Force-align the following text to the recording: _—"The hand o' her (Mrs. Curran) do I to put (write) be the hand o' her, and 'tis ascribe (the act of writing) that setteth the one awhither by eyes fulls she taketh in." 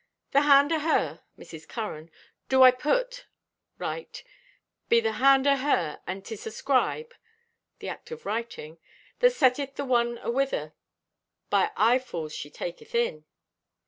_—"The 0.31 0.41
hand 0.41 0.71
o' 0.71 0.79
her 0.79 1.21
(Mrs. 1.37 1.67
Curran) 1.67 2.09
do 2.49 2.63
I 2.63 2.71
to 2.71 2.77
put 2.77 3.27
(write) 3.77 4.23
be 4.89 4.99
the 4.99 5.11
hand 5.11 5.45
o' 5.45 5.55
her, 5.57 6.01
and 6.07 6.25
'tis 6.25 6.47
ascribe 6.47 7.13
(the 7.77 7.89
act 7.89 8.09
of 8.09 8.25
writing) 8.25 8.79
that 9.19 9.29
setteth 9.29 9.75
the 9.75 9.85
one 9.85 10.17
awhither 10.23 10.73
by 11.51 11.69
eyes 11.77 12.03
fulls 12.03 12.33
she 12.33 12.49
taketh 12.49 12.95
in." 12.95 13.25